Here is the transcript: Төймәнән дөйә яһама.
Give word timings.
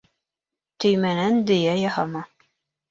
Төймәнән 0.85 1.39
дөйә 1.53 1.79
яһама. 1.85 2.29